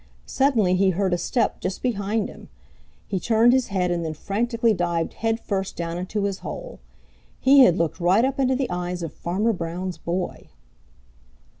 Suddenly 0.25 0.77
he 0.77 0.89
heard 0.89 1.13
a 1.13 1.17
step 1.19 1.59
just 1.59 1.83
behind 1.83 2.27
him. 2.27 2.49
He 3.07 3.19
turned 3.19 3.53
his 3.53 3.67
head 3.67 3.91
and 3.91 4.03
then 4.03 4.15
frantically 4.15 4.73
dived 4.73 5.13
head 5.13 5.39
first 5.39 5.75
down 5.75 5.99
into 5.99 6.23
his 6.23 6.39
hole. 6.39 6.79
He 7.39 7.59
had 7.65 7.77
looked 7.77 7.99
right 7.99 8.25
up 8.25 8.39
into 8.39 8.55
the 8.55 8.71
eyes 8.71 9.03
of 9.03 9.13
Farmer 9.13 9.53
Brown's 9.53 9.99
boy! 9.99 10.49